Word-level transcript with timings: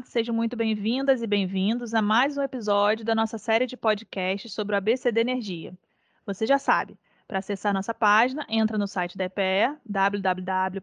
Olá, 0.00 0.06
sejam 0.06 0.34
muito 0.34 0.56
bem-vindas 0.56 1.20
e 1.20 1.26
bem-vindos 1.26 1.92
a 1.92 2.00
mais 2.00 2.38
um 2.38 2.42
episódio 2.42 3.04
da 3.04 3.14
nossa 3.14 3.36
série 3.36 3.66
de 3.66 3.76
podcasts 3.76 4.50
sobre 4.54 4.74
o 4.74 4.78
ABCD 4.78 5.20
Energia. 5.20 5.74
Você 6.24 6.46
já 6.46 6.56
sabe, 6.58 6.96
para 7.28 7.40
acessar 7.40 7.74
nossa 7.74 7.92
página, 7.92 8.46
entra 8.48 8.78
no 8.78 8.88
site 8.88 9.18
da 9.18 9.24
EPE, 9.24 9.76
www.epe.gov.br 9.84 10.82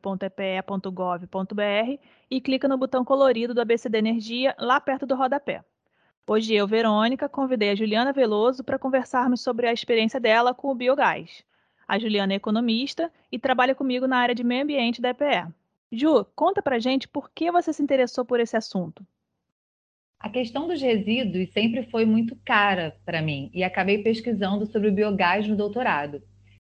e 2.29 2.39
clica 2.39 2.67
no 2.67 2.77
botão 2.77 3.03
colorido 3.03 3.55
do 3.55 3.61
ABCD 3.61 3.97
Energia 3.97 4.55
lá 4.59 4.79
perto 4.79 5.07
do 5.07 5.15
rodapé. 5.15 5.63
Hoje 6.27 6.53
eu, 6.53 6.67
Verônica, 6.67 7.27
convidei 7.27 7.71
a 7.71 7.75
Juliana 7.75 8.13
Veloso 8.13 8.63
para 8.63 8.77
conversarmos 8.77 9.41
sobre 9.41 9.67
a 9.67 9.73
experiência 9.73 10.19
dela 10.19 10.53
com 10.53 10.69
o 10.69 10.75
biogás. 10.75 11.43
A 11.87 11.97
Juliana 11.97 12.33
é 12.33 12.35
economista 12.35 13.11
e 13.31 13.39
trabalha 13.39 13.73
comigo 13.73 14.05
na 14.05 14.17
área 14.17 14.35
de 14.35 14.43
meio 14.43 14.61
ambiente 14.61 15.01
da 15.01 15.09
EPE. 15.09 15.51
Ju, 15.91 16.25
conta 16.35 16.61
pra 16.61 16.79
gente 16.79 17.07
por 17.07 17.31
que 17.31 17.49
você 17.49 17.71
se 17.71 17.81
interessou 17.81 18.25
por 18.25 18.39
esse 18.39 18.57
assunto. 18.57 19.05
A 20.19 20.29
questão 20.29 20.67
dos 20.67 20.81
resíduos 20.81 21.51
sempre 21.53 21.83
foi 21.83 22.05
muito 22.05 22.35
cara 22.43 22.97
para 23.05 23.21
mim 23.21 23.49
e 23.53 23.63
acabei 23.63 23.99
pesquisando 23.99 24.65
sobre 24.65 24.89
o 24.89 24.93
biogás 24.93 25.47
no 25.47 25.55
doutorado. 25.55 26.21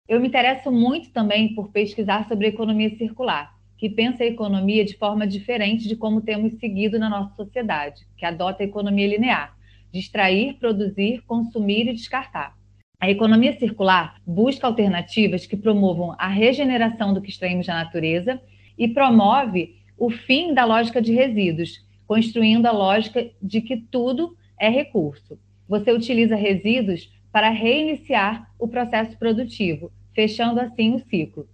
Eu 0.09 0.21
me 0.21 0.29
interesso 0.29 0.71
muito 0.71 1.13
também 1.13 1.55
por 1.55 1.71
pesquisar 1.71 2.27
sobre 2.27 2.47
economia 2.47 2.97
circular, 2.97 3.53
que 3.77 3.91
pensa 3.91 4.23
a 4.23 4.27
economia 4.27 4.85
de 4.85 4.97
forma 4.97 5.27
diferente 5.27 5.87
de 5.87 5.97
como 5.97 6.23
temos 6.23 6.55
seguido 6.55 6.99
na 6.99 7.11
nossa 7.11 7.35
sociedade, 7.35 8.07
que 8.17 8.25
adota 8.25 8.63
a 8.63 8.67
economia 8.67 9.09
linear, 9.09 9.57
extrair, 9.93 10.55
produzir, 10.59 11.21
consumir 11.27 11.89
e 11.89 11.93
descartar. 11.93 12.57
A 12.99 13.11
economia 13.11 13.59
circular 13.59 14.17
busca 14.25 14.67
alternativas 14.67 15.45
que 15.45 15.57
promovam 15.57 16.15
a 16.17 16.29
regeneração 16.29 17.13
do 17.13 17.21
que 17.21 17.31
extraímos 17.31 17.67
da 17.67 17.75
natureza 17.75 18.41
e 18.83 18.89
promove 18.89 19.77
o 19.97 20.11
fim 20.11 20.53
da 20.53 20.65
lógica 20.65 21.01
de 21.01 21.13
resíduos, 21.13 21.87
construindo 22.05 22.67
a 22.67 22.73
lógica 22.73 23.31
de 23.41 23.61
que 23.61 23.77
tudo 23.77 24.37
é 24.59 24.69
recurso. 24.69 25.39
Você 25.69 25.93
utiliza 25.93 26.35
resíduos 26.35 27.09
para 27.31 27.49
reiniciar 27.49 28.51
o 28.59 28.67
processo 28.67 29.17
produtivo, 29.17 29.93
fechando 30.13 30.59
assim 30.59 30.97
o 30.97 30.99
ciclo. 30.99 31.49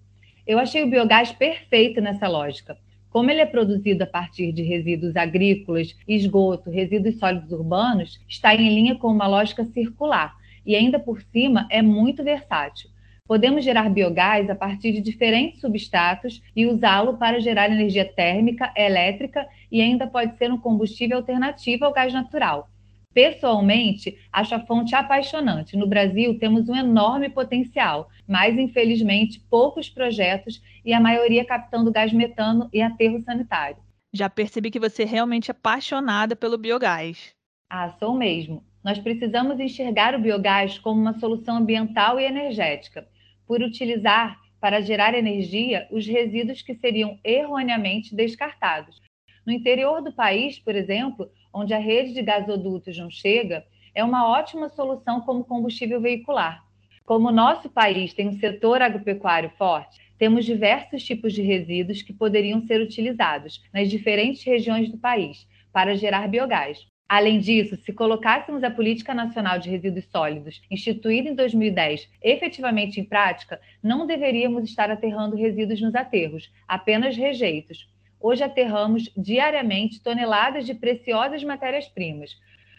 Eu 0.47 0.59
achei 0.59 0.83
o 0.83 0.89
biogás 0.89 1.31
perfeito 1.31 2.01
nessa 2.01 2.27
lógica. 2.27 2.79
Como 3.11 3.31
ele 3.31 3.43
é 3.43 3.47
produzido 3.47 4.05
a 4.05 4.07
partir 4.07 4.51
de 4.51 4.63
resíduos 4.63 5.15
agrícolas, 5.15 5.95
esgoto, 6.09 6.71
resíduos 6.71 7.19
sólidos 7.19 7.53
urbanos, 7.53 8.19
está 8.27 8.55
em 8.55 8.75
linha 8.75 8.95
com 8.95 9.09
uma 9.09 9.27
lógica 9.27 9.67
circular 9.67 10.35
e 10.65 10.75
ainda 10.75 10.99
por 10.99 11.21
cima 11.21 11.69
é 11.71 11.83
muito 11.83 12.25
versátil. 12.25 12.89
Podemos 13.29 13.63
gerar 13.63 13.91
biogás 13.91 14.49
a 14.49 14.55
partir 14.55 14.91
de 14.91 15.03
diferentes 15.03 15.61
substratos 15.61 16.43
e 16.57 16.65
usá-lo 16.65 17.19
para 17.19 17.39
gerar 17.39 17.71
energia 17.71 18.11
térmica, 18.11 18.73
elétrica 18.75 19.47
e 19.71 19.83
ainda 19.83 20.07
pode 20.07 20.39
ser 20.39 20.51
um 20.51 20.57
combustível 20.57 21.19
alternativo 21.19 21.85
ao 21.85 21.93
gás 21.93 22.11
natural. 22.11 22.71
Pessoalmente, 23.13 24.19
acho 24.33 24.55
a 24.55 24.61
fonte 24.61 24.95
apaixonante. 24.95 25.77
No 25.77 25.87
Brasil, 25.87 26.39
temos 26.39 26.71
um 26.71 26.75
enorme 26.75 27.29
potencial, 27.29 28.09
mas 28.27 28.57
infelizmente 28.59 29.45
poucos 29.51 29.91
projetos 29.91 30.63
e 30.83 30.95
a 30.95 31.01
maioria 31.01 31.45
captando 31.45 31.93
gás 31.93 32.11
metano 32.15 32.71
e 32.73 32.81
aterro 32.81 33.23
sanitário. 33.25 33.77
Já 34.11 34.31
percebi 34.31 34.71
que 34.71 34.81
você 34.81 35.03
é 35.03 35.07
realmente 35.07 35.51
apaixonada 35.51 36.35
pelo 36.35 36.57
biogás. 36.57 37.35
Ah, 37.69 37.91
sou 37.99 38.15
mesmo. 38.15 38.65
Nós 38.83 38.99
precisamos 38.99 39.61
enxergar 39.61 40.15
o 40.15 40.19
biogás 40.19 40.79
como 40.79 40.99
uma 40.99 41.19
solução 41.19 41.59
ambiental 41.59 42.19
e 42.19 42.25
energética 42.25 43.07
por 43.49 43.63
utilizar 43.63 44.39
para 44.61 44.83
gerar 44.83 45.15
energia 45.15 45.89
os 45.91 46.07
resíduos 46.07 46.61
que 46.61 46.75
seriam 46.75 47.19
erroneamente 47.25 48.15
descartados. 48.15 49.01
No 49.47 49.53
interior 49.53 50.03
do 50.03 50.13
país, 50.13 50.59
por 50.59 50.77
exemplo, 50.77 51.31
onde 51.53 51.73
a 51.73 51.79
rede 51.79 52.13
de 52.13 52.23
gasodutos 52.23 52.99
não 52.99 53.11
chega, 53.11 53.65
é 53.95 54.05
uma 54.05 54.29
ótima 54.29 54.69
solução 54.69 55.23
como 55.23 55.45
combustível 55.45 56.01
veicular. 56.01 56.63
Como 57.07 57.29
o 57.29 57.33
nosso 57.33 57.71
país 57.71 58.13
tem 58.13 58.29
um 58.29 58.39
setor 58.39 58.83
agropecuário 58.83 59.51
forte, 59.57 59.99
temos 60.19 60.45
diversos 60.45 61.03
tipos 61.03 61.33
de 61.33 61.41
resíduos 61.41 62.03
que 62.03 62.13
poderiam 62.13 62.61
ser 62.61 62.83
utilizados 62.83 63.63
nas 63.73 63.89
diferentes 63.89 64.45
regiões 64.45 64.91
do 64.91 64.99
país 64.99 65.49
para 65.73 65.97
gerar 65.97 66.29
biogás. 66.29 66.87
Além 67.09 67.39
disso, 67.39 67.75
se 67.77 67.91
colocássemos 67.91 68.63
a 68.63 68.71
Política 68.71 69.15
Nacional 69.15 69.59
de 69.59 69.71
Resíduos 69.71 70.05
Sólidos, 70.13 70.61
instituída 70.71 71.31
em 71.31 71.35
2010, 71.35 72.07
efetivamente 72.21 73.01
em 73.01 73.05
prática, 73.05 73.59
não 73.83 74.07
deveríamos 74.07 74.65
estar 74.65 74.91
aterrando 74.91 75.35
resíduos 75.35 75.81
nos 75.81 75.95
aterros, 75.95 76.53
apenas 76.69 77.17
rejeitos. 77.17 77.89
Hoje 78.21 78.45
aterramos 78.45 79.11
diariamente 79.17 80.03
toneladas 80.03 80.67
de 80.67 80.75
preciosas 80.75 81.43
matérias-primas. 81.43 82.37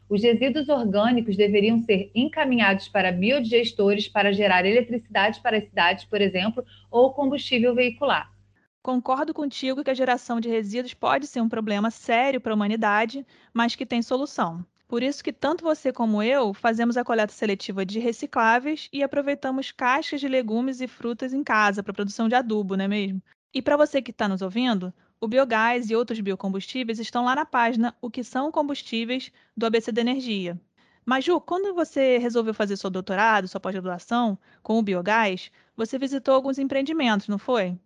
Os 0.07 0.21
resíduos 0.21 0.69
orgânicos 0.69 1.35
deveriam 1.35 1.79
ser 1.79 2.11
encaminhados 2.13 2.87
para 2.87 3.11
biodigestores 3.11 4.07
para 4.07 4.31
gerar 4.31 4.63
eletricidade 4.63 5.39
para 5.41 5.57
as 5.57 5.63
cidades, 5.63 6.05
por 6.05 6.21
exemplo, 6.21 6.63
ou 6.91 7.13
combustível 7.13 7.73
veicular. 7.73 8.31
Concordo 8.81 9.33
contigo 9.33 9.83
que 9.83 9.89
a 9.89 9.93
geração 9.93 10.39
de 10.39 10.49
resíduos 10.49 10.93
pode 10.93 11.27
ser 11.27 11.41
um 11.41 11.49
problema 11.49 11.91
sério 11.91 12.41
para 12.41 12.53
a 12.53 12.55
humanidade, 12.55 13.25
mas 13.53 13.75
que 13.75 13.85
tem 13.85 14.01
solução. 14.01 14.65
Por 14.87 15.03
isso 15.03 15.23
que 15.23 15.31
tanto 15.31 15.63
você 15.63 15.93
como 15.93 16.23
eu 16.23 16.53
fazemos 16.53 16.97
a 16.97 17.03
coleta 17.03 17.31
seletiva 17.31 17.85
de 17.85 17.99
recicláveis 17.99 18.89
e 18.91 19.03
aproveitamos 19.03 19.71
cascas 19.71 20.19
de 20.19 20.27
legumes 20.27 20.81
e 20.81 20.87
frutas 20.87 21.33
em 21.33 21.43
casa 21.43 21.83
para 21.83 21.93
produção 21.93 22.27
de 22.27 22.35
adubo, 22.35 22.75
não 22.75 22.85
é 22.85 22.87
mesmo? 22.87 23.21
E 23.53 23.61
para 23.61 23.77
você 23.77 24.01
que 24.01 24.11
está 24.11 24.27
nos 24.27 24.41
ouvindo, 24.41 24.93
o 25.21 25.27
biogás 25.27 25.89
e 25.89 25.95
outros 25.95 26.19
biocombustíveis 26.21 26.99
estão 26.99 27.25
lá 27.25 27.35
na 27.35 27.45
página 27.45 27.95
O 28.01 28.09
que 28.09 28.23
são 28.23 28.51
combustíveis 28.51 29.31
do 29.55 29.65
ABC 29.65 29.91
da 29.91 30.01
Energia. 30.01 30.59
Mas, 31.05 31.25
Ju, 31.25 31.39
quando 31.41 31.73
você 31.73 32.17
resolveu 32.17 32.53
fazer 32.53 32.77
seu 32.77 32.89
doutorado, 32.89 33.47
sua 33.47 33.59
pós-graduação 33.59 34.39
com 34.63 34.79
o 34.79 34.83
biogás, 34.83 35.51
você 35.75 35.99
visitou 35.99 36.33
alguns 36.33 36.57
empreendimentos, 36.57 37.27
não 37.27 37.37
foi? 37.37 37.77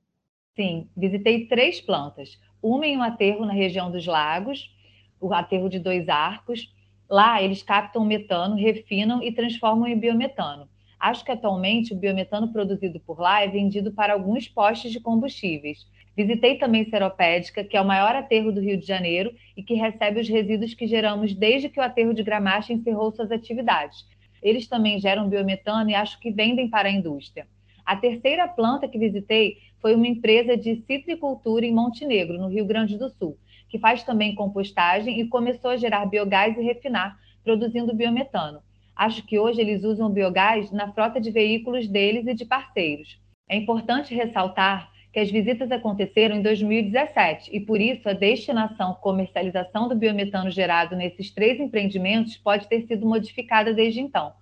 Sim, 0.55 0.89
visitei 0.95 1.47
três 1.47 1.81
plantas. 1.81 2.39
Uma 2.61 2.85
em 2.85 2.97
um 2.97 3.03
aterro 3.03 3.45
na 3.45 3.53
região 3.53 3.91
dos 3.91 4.05
lagos, 4.05 4.71
o 5.19 5.33
aterro 5.33 5.69
de 5.69 5.79
dois 5.79 6.07
arcos. 6.09 6.73
Lá 7.09 7.41
eles 7.41 7.61
captam 7.63 8.05
metano, 8.05 8.55
refinam 8.55 9.21
e 9.21 9.31
transformam 9.31 9.87
em 9.87 9.97
biometano. 9.97 10.67
Acho 10.99 11.25
que 11.25 11.31
atualmente 11.31 11.93
o 11.93 11.97
biometano 11.97 12.51
produzido 12.51 12.99
por 12.99 13.19
lá 13.19 13.41
é 13.43 13.47
vendido 13.47 13.91
para 13.91 14.13
alguns 14.13 14.47
postos 14.47 14.91
de 14.91 14.99
combustíveis. 14.99 15.85
Visitei 16.15 16.57
também 16.57 16.85
Seropédica, 16.89 17.63
que 17.63 17.75
é 17.75 17.81
o 17.81 17.85
maior 17.85 18.15
aterro 18.15 18.51
do 18.51 18.61
Rio 18.61 18.77
de 18.79 18.85
Janeiro 18.85 19.33
e 19.57 19.63
que 19.63 19.73
recebe 19.73 20.21
os 20.21 20.29
resíduos 20.29 20.73
que 20.73 20.87
geramos 20.87 21.33
desde 21.33 21.67
que 21.69 21.79
o 21.79 21.83
aterro 21.83 22.13
de 22.13 22.23
Gramacha 22.23 22.71
encerrou 22.73 23.11
suas 23.11 23.31
atividades. 23.31 24.05
Eles 24.41 24.67
também 24.67 24.99
geram 24.99 25.27
biometano 25.27 25.89
e 25.89 25.95
acho 25.95 26.19
que 26.19 26.31
vendem 26.31 26.69
para 26.69 26.87
a 26.87 26.91
indústria. 26.91 27.47
A 27.85 27.95
terceira 27.95 28.47
planta 28.47 28.87
que 28.87 28.97
visitei 28.97 29.57
foi 29.81 29.95
uma 29.95 30.07
empresa 30.07 30.55
de 30.55 30.77
citricultura 30.87 31.65
em 31.65 31.73
Montenegro, 31.73 32.37
no 32.37 32.47
Rio 32.47 32.65
Grande 32.65 32.97
do 32.97 33.09
Sul, 33.09 33.37
que 33.69 33.77
faz 33.77 34.03
também 34.03 34.33
compostagem 34.33 35.19
e 35.19 35.27
começou 35.27 35.71
a 35.71 35.77
gerar 35.77 36.05
biogás 36.05 36.57
e 36.57 36.61
refinar, 36.61 37.19
produzindo 37.43 37.93
biometano. 37.93 38.61
Acho 38.95 39.25
que 39.25 39.37
hoje 39.37 39.59
eles 39.59 39.83
usam 39.83 40.09
biogás 40.09 40.71
na 40.71 40.91
frota 40.93 41.19
de 41.19 41.31
veículos 41.31 41.87
deles 41.87 42.25
e 42.27 42.33
de 42.33 42.45
parceiros. 42.45 43.19
É 43.49 43.57
importante 43.57 44.15
ressaltar 44.15 44.89
que 45.11 45.19
as 45.19 45.29
visitas 45.29 45.71
aconteceram 45.71 46.37
em 46.37 46.41
2017 46.41 47.55
e, 47.55 47.59
por 47.59 47.79
isso, 47.81 48.07
a 48.09 48.13
destinação 48.13 48.95
comercialização 48.95 49.87
do 49.87 49.95
biometano 49.95 50.49
gerado 50.49 50.95
nesses 50.95 51.29
três 51.29 51.59
empreendimentos 51.59 52.37
pode 52.37 52.67
ter 52.67 52.87
sido 52.87 53.05
modificada 53.05 53.73
desde 53.73 53.99
então. 53.99 54.33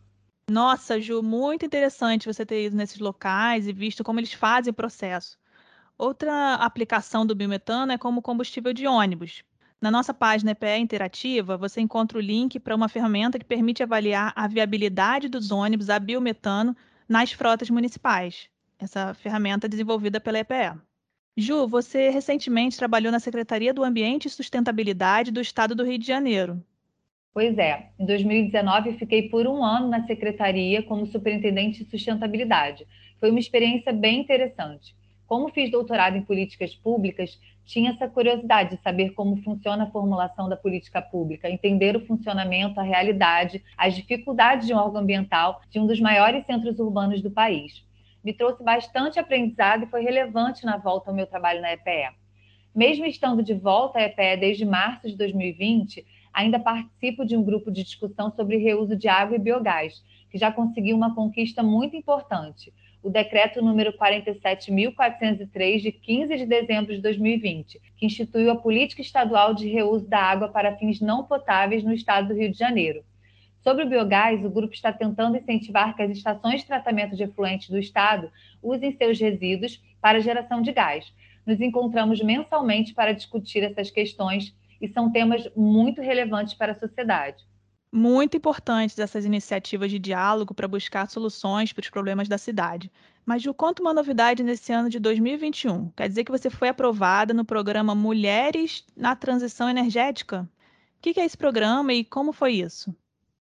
Nossa, 0.50 1.00
Ju, 1.00 1.22
muito 1.24 1.66
interessante 1.66 2.28
você 2.28 2.46
ter 2.46 2.66
ido 2.66 2.76
nesses 2.76 3.00
locais 3.00 3.68
e 3.68 3.74
visto 3.74 4.04
como 4.04 4.20
eles 4.20 4.34
fazem 4.34 4.72
o 4.72 4.74
processo. 4.74 5.38
Outra 5.98 6.56
aplicação 6.56 7.26
do 7.26 7.36
biometano 7.36 7.92
é 7.92 7.98
como 7.98 8.22
combustível 8.22 8.74
de 8.74 8.88
ônibus. 8.88 9.44
Na 9.80 9.90
nossa 9.90 10.14
página 10.14 10.52
EPE 10.52 10.78
Interativa, 10.78 11.58
você 11.58 11.82
encontra 11.82 12.18
o 12.18 12.22
link 12.22 12.60
para 12.60 12.76
uma 12.76 12.90
ferramenta 12.90 13.40
que 13.40 13.46
permite 13.46 13.82
avaliar 13.82 14.34
a 14.36 14.48
viabilidade 14.48 15.28
dos 15.28 15.52
ônibus 15.52 15.90
a 15.90 16.00
biometano 16.00 16.76
nas 17.08 17.32
frotas 17.32 17.70
municipais. 17.70 18.50
Essa 18.78 19.14
ferramenta 19.14 19.68
é 19.68 19.70
desenvolvida 19.70 20.20
pela 20.20 20.40
EPE. 20.40 20.80
Ju, 21.38 21.68
você 21.68 22.10
recentemente 22.10 22.78
trabalhou 22.78 23.12
na 23.12 23.20
Secretaria 23.20 23.74
do 23.74 23.84
Ambiente 23.84 24.28
e 24.28 24.30
Sustentabilidade 24.30 25.32
do 25.32 25.40
Estado 25.42 25.74
do 25.74 25.84
Rio 25.84 25.98
de 25.98 26.06
Janeiro. 26.06 26.64
Pois 27.34 27.58
é, 27.58 27.92
em 27.98 28.06
2019 28.06 28.98
fiquei 28.98 29.30
por 29.30 29.48
um 29.48 29.64
ano 29.64 29.88
na 29.88 30.06
secretaria 30.06 30.84
como 30.84 31.06
superintendente 31.06 31.82
de 31.82 31.90
sustentabilidade. 31.90 32.86
Foi 33.22 33.30
uma 33.30 33.40
experiência 33.40 33.94
bem 33.94 34.20
interessante. 34.20 34.94
Como 35.26 35.48
fiz 35.48 35.72
doutorado 35.72 36.18
em 36.18 36.24
políticas 36.24 36.76
públicas, 36.76 37.40
tinha 37.64 37.92
essa 37.92 38.06
curiosidade 38.10 38.76
de 38.76 38.84
saber 38.84 39.12
como 39.12 39.42
funciona 39.44 39.86
a 39.86 39.90
formulação 39.92 40.50
da 40.50 40.58
política 40.58 41.02
pública, 41.02 41.50
entender 41.50 41.96
o 41.96 42.06
funcionamento, 42.06 42.82
a 42.82 42.84
realidade, 42.84 43.64
as 43.78 43.96
dificuldades 43.96 44.68
de 44.68 44.74
um 44.74 44.78
órgão 44.78 45.00
ambiental 45.00 45.62
de 45.70 45.80
um 45.80 45.88
dos 45.88 46.02
maiores 46.02 46.46
centros 46.46 46.80
urbanos 46.80 47.22
do 47.22 47.32
país. 47.32 47.82
Me 48.22 48.34
trouxe 48.34 48.62
bastante 48.62 49.20
aprendizado 49.20 49.86
e 49.86 49.88
foi 49.88 50.04
relevante 50.04 50.66
na 50.66 50.76
volta 50.76 51.10
ao 51.10 51.16
meu 51.16 51.26
trabalho 51.26 51.62
na 51.62 51.72
EPE. 51.72 52.14
Mesmo 52.76 53.06
estando 53.06 53.42
de 53.42 53.54
volta 53.54 54.00
à 54.00 54.04
EPE 54.04 54.38
desde 54.38 54.66
março 54.66 55.08
de 55.08 55.16
2020, 55.16 56.06
ainda 56.34 56.60
participo 56.60 57.26
de 57.26 57.36
um 57.36 57.44
grupo 57.44 57.72
de 57.72 57.84
discussão 57.84 58.32
sobre 58.32 58.58
reuso 58.58 58.96
de 58.96 59.08
água 59.08 59.36
e 59.36 59.40
biogás, 59.40 60.04
que 60.30 60.38
já 60.38 60.52
conseguiu 60.52 60.96
uma 60.96 61.14
conquista 61.14 61.62
muito 61.62 61.96
importante, 61.96 62.74
o 63.04 63.10
decreto 63.10 63.62
número 63.62 63.94
47.403, 63.94 65.82
de 65.82 65.92
15 65.92 66.38
de 66.38 66.46
dezembro 66.46 66.96
de 66.96 67.02
2020, 67.02 67.82
que 67.98 68.06
instituiu 68.06 68.52
a 68.52 68.56
política 68.56 69.02
estadual 69.02 69.54
de 69.54 69.68
reuso 69.68 70.08
da 70.08 70.20
água 70.20 70.50
para 70.50 70.78
fins 70.78 71.02
não 71.02 71.24
potáveis 71.24 71.84
no 71.84 71.94
estado 71.94 72.28
do 72.28 72.36
Rio 72.36 72.52
de 72.52 72.58
Janeiro. 72.58 73.04
Sobre 73.64 73.84
o 73.84 73.90
biogás, 73.90 74.44
o 74.44 74.50
grupo 74.50 74.74
está 74.74 74.92
tentando 74.92 75.38
incentivar 75.38 75.96
que 75.96 76.02
as 76.02 76.12
estações 76.12 76.62
de 76.62 76.68
tratamento 76.68 77.16
de 77.16 77.24
efluentes 77.24 77.70
do 77.70 77.78
estado 77.78 78.32
usem 78.62 78.96
seus 78.96 79.20
resíduos 79.20 79.82
para 80.00 80.20
geração 80.20 80.62
de 80.62 80.72
gás, 80.72 81.12
nos 81.46 81.60
encontramos 81.60 82.22
mensalmente 82.22 82.94
para 82.94 83.14
discutir 83.14 83.64
essas 83.64 83.90
questões 83.90 84.56
e 84.82 84.88
são 84.90 85.12
temas 85.12 85.48
muito 85.56 86.02
relevantes 86.02 86.54
para 86.54 86.72
a 86.72 86.80
sociedade. 86.80 87.46
Muito 87.94 88.38
importantes 88.38 88.98
essas 88.98 89.26
iniciativas 89.26 89.92
de 89.92 90.00
diálogo 90.00 90.54
para 90.54 90.68
buscar 90.68 91.10
soluções 91.10 91.74
para 91.74 91.82
os 91.82 91.90
problemas 91.90 92.28
da 92.28 92.38
cidade. 92.38 92.90
Mas 93.26 93.44
Ju, 93.44 93.54
conta 93.54 93.82
uma 93.82 93.94
novidade 93.94 94.44
nesse 94.44 94.72
ano 94.72 94.90
de 94.90 94.98
2021. 95.00 95.90
Quer 95.90 96.08
dizer 96.08 96.24
que 96.24 96.32
você 96.32 96.50
foi 96.50 96.70
aprovada 96.70 97.34
no 97.34 97.46
programa 97.46 97.94
Mulheres 97.94 98.86
na 98.96 99.16
Transição 99.16 99.70
Energética? 99.70 100.50
O 100.98 101.02
que 101.02 101.20
é 101.20 101.26
esse 101.26 101.38
programa 101.38 101.94
e 101.94 102.04
como 102.04 102.32
foi 102.32 102.54
isso? 102.54 102.96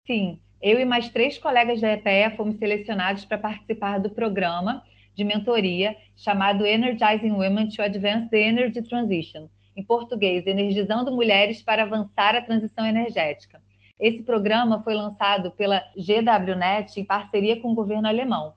Sim, 0.06 0.40
eu 0.60 0.78
e 0.78 0.84
mais 0.84 1.08
três 1.08 1.38
colegas 1.38 1.80
da 1.80 1.92
EPEA 1.92 2.36
fomos 2.36 2.56
selecionados 2.58 3.24
para 3.24 3.38
participar 3.38 3.98
do 3.98 4.10
programa 4.10 4.82
de 5.14 5.24
mentoria 5.24 5.96
chamado 6.16 6.66
Energizing 6.66 7.32
Women 7.32 7.68
to 7.68 7.82
Advance 7.82 8.28
the 8.30 8.40
Energy 8.40 8.82
Transition, 8.82 9.48
em 9.76 9.82
português, 9.82 10.46
Energizando 10.46 11.12
Mulheres 11.12 11.62
para 11.62 11.82
Avançar 11.82 12.34
a 12.34 12.42
Transição 12.42 12.86
Energética. 12.86 13.60
Esse 13.98 14.22
programa 14.22 14.82
foi 14.82 14.94
lançado 14.94 15.50
pela 15.52 15.82
GWNet 15.96 16.98
em 17.00 17.04
parceria 17.04 17.60
com 17.60 17.72
o 17.72 17.74
governo 17.74 18.08
alemão. 18.08 18.54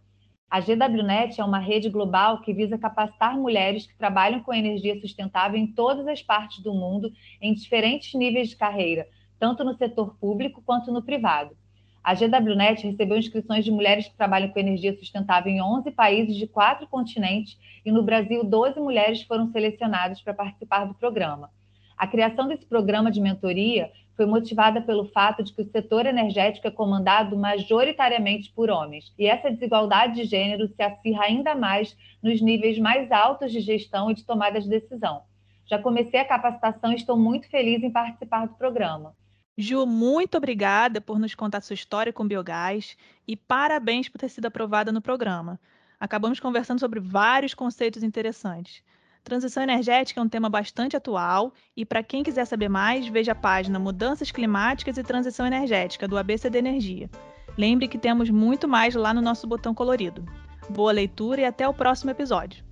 A 0.49 0.59
GWNet 0.59 1.39
é 1.39 1.43
uma 1.43 1.59
rede 1.59 1.89
global 1.89 2.41
que 2.41 2.53
visa 2.53 2.77
capacitar 2.77 3.37
mulheres 3.37 3.85
que 3.85 3.97
trabalham 3.97 4.41
com 4.41 4.53
energia 4.53 4.99
sustentável 4.99 5.59
em 5.59 5.67
todas 5.67 6.07
as 6.07 6.21
partes 6.21 6.63
do 6.63 6.73
mundo, 6.73 7.11
em 7.41 7.53
diferentes 7.53 8.13
níveis 8.13 8.49
de 8.49 8.55
carreira, 8.55 9.07
tanto 9.39 9.63
no 9.63 9.75
setor 9.75 10.15
público 10.17 10.61
quanto 10.65 10.91
no 10.91 11.03
privado. 11.03 11.57
A 12.05 12.13
GWNet 12.13 12.85
recebeu 12.85 13.17
inscrições 13.17 13.65
de 13.65 13.71
mulheres 13.71 14.07
que 14.07 14.15
trabalham 14.15 14.49
com 14.49 14.59
energia 14.59 14.95
sustentável 14.95 15.51
em 15.51 15.59
11 15.59 15.89
países 15.89 16.35
de 16.35 16.45
quatro 16.45 16.85
continentes 16.85 17.57
e 17.83 17.91
no 17.91 18.03
Brasil 18.03 18.43
12 18.43 18.79
mulheres 18.79 19.23
foram 19.23 19.51
selecionadas 19.51 20.21
para 20.21 20.31
participar 20.31 20.85
do 20.85 20.93
programa. 20.93 21.49
A 21.97 22.05
criação 22.05 22.47
desse 22.47 22.63
programa 22.63 23.09
de 23.09 23.19
mentoria 23.19 23.91
foi 24.15 24.27
motivada 24.27 24.83
pelo 24.83 25.05
fato 25.05 25.41
de 25.41 25.51
que 25.51 25.63
o 25.63 25.71
setor 25.71 26.05
energético 26.05 26.67
é 26.67 26.71
comandado 26.71 27.35
majoritariamente 27.35 28.51
por 28.51 28.69
homens, 28.69 29.11
e 29.17 29.25
essa 29.25 29.49
desigualdade 29.49 30.13
de 30.13 30.25
gênero 30.25 30.67
se 30.67 30.83
acirra 30.83 31.23
ainda 31.23 31.55
mais 31.55 31.97
nos 32.21 32.39
níveis 32.39 32.77
mais 32.77 33.11
altos 33.11 33.51
de 33.51 33.61
gestão 33.61 34.11
e 34.11 34.13
de 34.13 34.23
tomada 34.23 34.61
de 34.61 34.69
decisão. 34.69 35.23
Já 35.65 35.79
comecei 35.79 36.19
a 36.19 36.25
capacitação 36.25 36.91
e 36.91 36.97
estou 36.97 37.17
muito 37.17 37.49
feliz 37.49 37.81
em 37.81 37.89
participar 37.89 38.45
do 38.45 38.53
programa. 38.53 39.15
Ju, 39.57 39.85
muito 39.85 40.35
obrigada 40.35 40.99
por 40.99 41.17
nos 41.17 41.33
contar 41.33 41.61
sua 41.61 41.73
história 41.73 42.11
com 42.11 42.27
biogás 42.27 42.97
e 43.25 43.37
parabéns 43.37 44.09
por 44.09 44.17
ter 44.17 44.27
sido 44.27 44.47
aprovada 44.47 44.91
no 44.91 45.01
programa. 45.01 45.59
Acabamos 45.97 46.41
conversando 46.41 46.79
sobre 46.79 46.99
vários 46.99 47.53
conceitos 47.53 48.03
interessantes. 48.03 48.83
Transição 49.23 49.63
energética 49.63 50.19
é 50.19 50.23
um 50.23 50.29
tema 50.29 50.49
bastante 50.49 50.97
atual 50.97 51.53
e 51.75 51.85
para 51.85 52.03
quem 52.03 52.21
quiser 52.21 52.45
saber 52.45 52.69
mais, 52.69 53.07
veja 53.07 53.31
a 53.31 53.35
página 53.35 53.79
Mudanças 53.79 54.29
Climáticas 54.29 54.97
e 54.97 55.03
Transição 55.03 55.47
Energética 55.47 56.07
do 56.07 56.17
ABCD 56.17 56.59
Energia. 56.59 57.09
Lembre 57.57 57.87
que 57.87 57.97
temos 57.97 58.29
muito 58.29 58.67
mais 58.67 58.93
lá 58.93 59.13
no 59.13 59.21
nosso 59.21 59.47
botão 59.47 59.73
colorido. 59.73 60.25
Boa 60.69 60.91
leitura 60.91 61.41
e 61.41 61.45
até 61.45 61.67
o 61.67 61.73
próximo 61.73 62.11
episódio. 62.11 62.63